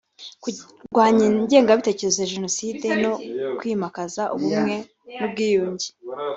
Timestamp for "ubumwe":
4.35-4.75